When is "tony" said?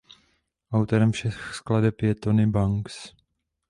2.15-2.47